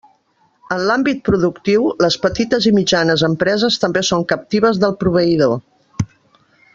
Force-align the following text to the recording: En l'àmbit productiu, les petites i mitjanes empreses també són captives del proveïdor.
En 0.75 0.79
l'àmbit 0.85 1.19
productiu, 1.29 1.83
les 2.05 2.17
petites 2.25 2.67
i 2.71 2.73
mitjanes 2.77 3.25
empreses 3.29 3.77
també 3.87 4.05
són 4.11 4.27
captives 4.35 4.81
del 4.85 4.97
proveïdor. 5.05 5.55